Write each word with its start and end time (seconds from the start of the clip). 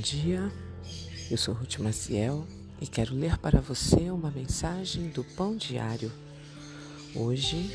dia, 0.00 0.52
eu 1.30 1.38
sou 1.38 1.54
Ruth 1.54 1.78
Maciel 1.78 2.46
e 2.80 2.86
quero 2.86 3.14
ler 3.14 3.38
para 3.38 3.60
você 3.60 4.10
uma 4.10 4.30
mensagem 4.30 5.08
do 5.08 5.24
Pão 5.24 5.56
Diário. 5.56 6.12
Hoje 7.14 7.70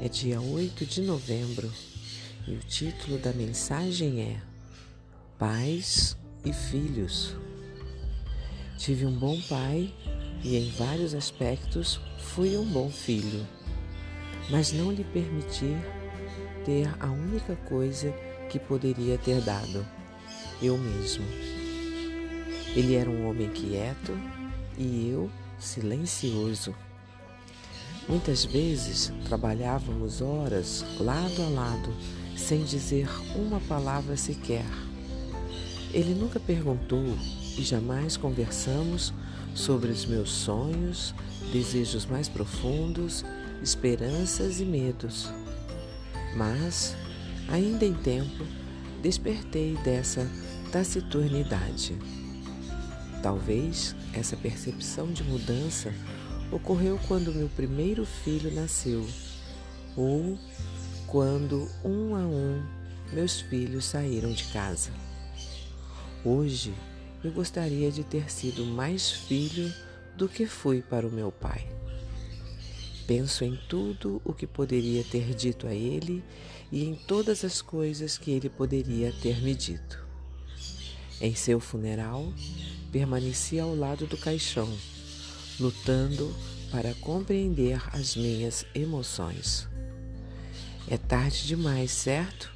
é 0.00 0.08
dia 0.08 0.40
8 0.40 0.86
de 0.86 1.02
novembro 1.02 1.70
e 2.46 2.52
o 2.52 2.60
título 2.60 3.18
da 3.18 3.32
mensagem 3.34 4.22
é 4.22 4.40
Pais 5.38 6.16
e 6.46 6.52
Filhos. 6.52 7.34
Tive 8.78 9.04
um 9.04 9.12
bom 9.12 9.38
pai 9.42 9.92
e 10.42 10.56
em 10.56 10.70
vários 10.70 11.14
aspectos 11.14 12.00
fui 12.18 12.56
um 12.56 12.64
bom 12.64 12.88
filho, 12.88 13.46
mas 14.48 14.72
não 14.72 14.90
lhe 14.90 15.04
permiti 15.04 15.76
ter 16.64 16.88
a 16.98 17.10
única 17.10 17.54
coisa 17.68 18.10
que 18.48 18.58
poderia 18.58 19.18
ter 19.18 19.42
dado 19.42 19.86
eu 20.62 20.76
mesmo. 20.76 21.24
Ele 22.74 22.94
era 22.94 23.10
um 23.10 23.28
homem 23.28 23.48
quieto 23.48 24.16
e 24.78 25.08
eu 25.08 25.30
silencioso. 25.58 26.74
Muitas 28.08 28.44
vezes 28.44 29.12
trabalhávamos 29.24 30.20
horas 30.20 30.84
lado 30.98 31.42
a 31.42 31.48
lado, 31.48 31.94
sem 32.36 32.64
dizer 32.64 33.08
uma 33.36 33.60
palavra 33.60 34.16
sequer. 34.16 34.66
Ele 35.92 36.14
nunca 36.14 36.38
perguntou 36.38 37.16
e 37.58 37.62
jamais 37.62 38.16
conversamos 38.16 39.12
sobre 39.54 39.90
os 39.90 40.06
meus 40.06 40.30
sonhos, 40.30 41.14
desejos 41.52 42.06
mais 42.06 42.28
profundos, 42.28 43.24
esperanças 43.62 44.60
e 44.60 44.64
medos. 44.64 45.28
Mas, 46.36 46.96
ainda 47.48 47.84
em 47.84 47.94
tempo, 47.94 48.44
despertei 49.02 49.76
dessa 49.84 50.28
taciturnidade. 50.70 51.98
Talvez 53.22 53.94
essa 54.14 54.36
percepção 54.36 55.12
de 55.12 55.22
mudança 55.22 55.92
ocorreu 56.50 56.98
quando 57.06 57.34
meu 57.34 57.48
primeiro 57.48 58.06
filho 58.06 58.50
nasceu, 58.54 59.06
ou 59.96 60.38
quando 61.06 61.68
um 61.84 62.14
a 62.14 62.20
um 62.20 62.62
meus 63.12 63.40
filhos 63.40 63.84
saíram 63.84 64.32
de 64.32 64.44
casa. 64.44 64.90
Hoje 66.24 66.72
eu 67.22 67.30
gostaria 67.32 67.90
de 67.90 68.04
ter 68.04 68.30
sido 68.30 68.64
mais 68.64 69.10
filho 69.10 69.72
do 70.16 70.28
que 70.28 70.46
fui 70.46 70.80
para 70.80 71.06
o 71.06 71.10
meu 71.10 71.30
pai. 71.30 71.66
Penso 73.06 73.44
em 73.44 73.58
tudo 73.68 74.22
o 74.24 74.32
que 74.32 74.46
poderia 74.46 75.02
ter 75.02 75.34
dito 75.34 75.66
a 75.66 75.74
ele 75.74 76.22
e 76.70 76.84
em 76.84 76.94
todas 76.94 77.44
as 77.44 77.60
coisas 77.60 78.16
que 78.16 78.30
ele 78.30 78.48
poderia 78.48 79.12
ter 79.20 79.42
me 79.42 79.54
dito. 79.54 80.09
Em 81.20 81.34
seu 81.34 81.60
funeral, 81.60 82.32
permaneci 82.90 83.60
ao 83.60 83.74
lado 83.74 84.06
do 84.06 84.16
caixão, 84.16 84.68
lutando 85.58 86.34
para 86.70 86.94
compreender 86.94 87.78
as 87.92 88.16
minhas 88.16 88.64
emoções. 88.74 89.68
É 90.88 90.96
tarde 90.96 91.46
demais, 91.46 91.90
certo? 91.90 92.50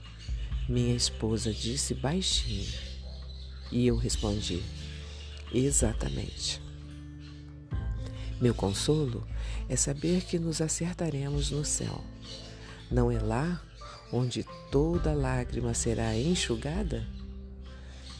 Minha 0.68 0.94
esposa 0.94 1.52
disse 1.52 1.94
baixinho. 1.94 2.72
E 3.70 3.86
eu 3.86 3.96
respondi: 3.96 4.62
Exatamente. 5.52 6.62
Meu 8.40 8.54
consolo 8.54 9.26
é 9.68 9.76
saber 9.76 10.22
que 10.22 10.38
nos 10.38 10.60
acertaremos 10.60 11.50
no 11.50 11.64
céu. 11.64 12.02
Não 12.90 13.10
é 13.10 13.18
lá 13.18 13.62
onde 14.12 14.46
toda 14.70 15.12
lágrima 15.12 15.74
será 15.74 16.16
enxugada? 16.16 17.06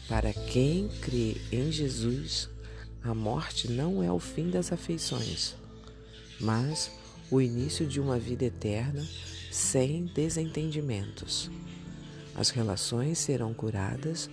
Para 0.07 0.31
quem 0.31 0.87
crê 1.01 1.37
em 1.51 1.71
Jesus, 1.71 2.47
a 3.03 3.13
morte 3.13 3.71
não 3.71 4.03
é 4.03 4.11
o 4.11 4.19
fim 4.19 4.49
das 4.49 4.71
afeições, 4.71 5.55
mas 6.39 6.91
o 7.31 7.41
início 7.41 7.87
de 7.87 7.99
uma 7.99 8.19
vida 8.19 8.45
eterna 8.45 9.03
sem 9.51 10.05
desentendimentos. 10.05 11.49
As 12.35 12.49
relações 12.49 13.17
serão 13.17 13.53
curadas 13.53 14.29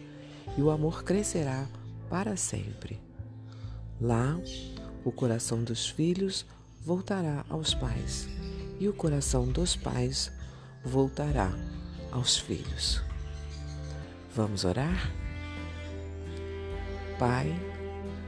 e 0.59 0.63
o 0.63 0.71
amor 0.71 1.05
crescerá 1.05 1.67
para 2.11 2.37
sempre. 2.37 3.01
Lá, 4.01 4.39
o 5.05 5.13
coração 5.13 5.65
dos 5.65 5.89
filhos 5.89 6.45
voltará 6.85 7.47
aos 7.49 7.73
pais 7.73 8.29
e 8.79 8.89
o 8.89 8.93
coração 8.93 9.47
dos 9.47 9.75
pais 9.75 10.31
voltará 10.85 11.51
aos 12.11 12.37
filhos. 12.37 13.01
Vamos 14.35 14.65
orar? 14.65 15.22
Pai, 17.23 17.55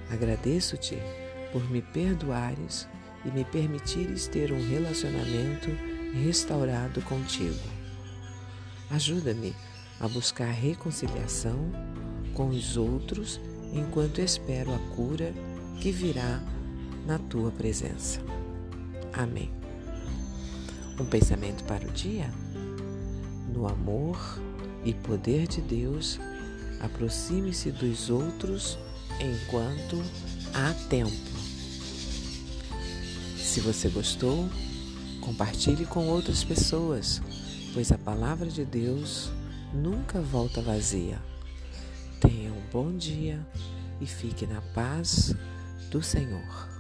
agradeço-te 0.09 0.97
por 1.51 1.69
me 1.69 1.83
perdoares 1.83 2.87
e 3.25 3.29
me 3.29 3.45
permitires 3.45 4.29
ter 4.29 4.53
um 4.53 4.69
relacionamento 4.71 5.69
restaurado 6.25 7.03
contigo. 7.03 7.59
Ajuda-me 8.93 9.53
a 9.99 10.07
buscar 10.07 10.49
reconciliação 10.49 11.59
com 12.35 12.51
os 12.51 12.77
outros 12.77 13.41
enquanto 13.73 14.21
espero 14.21 14.73
a 14.73 14.79
cura 14.95 15.35
que 15.81 15.91
virá 15.91 16.41
na 17.05 17.19
tua 17.19 17.51
presença. 17.51 18.21
Amém. 19.13 19.51
Um 21.01 21.05
pensamento 21.05 21.65
para 21.65 21.85
o 21.85 21.91
dia? 21.91 22.31
No 23.53 23.67
amor 23.67 24.41
e 24.85 24.95
poder 24.95 25.49
de 25.49 25.61
Deus, 25.63 26.21
aproxime-se 26.81 27.71
dos 27.71 28.11
outros 28.11 28.79
enquanto 29.21 30.03
há 30.53 30.73
tempo. 30.89 31.11
Se 33.37 33.61
você 33.61 33.89
gostou, 33.89 34.49
compartilhe 35.21 35.87
com 35.87 36.09
outras 36.09 36.43
pessoas, 36.43 37.23
pois 37.73 37.93
a 37.93 37.99
palavra 37.99 38.49
de 38.49 38.65
Deus 38.65 39.31
nunca 39.73 40.21
volta 40.21 40.61
vazia. 40.61 41.19
Tenha 42.21 42.53
um 42.53 42.63
bom 42.73 42.97
dia 42.97 43.47
e 44.01 44.07
fique 44.07 44.47
na 44.47 44.61
paz 44.61 45.35
do 45.91 46.03
Senhor. 46.03 46.74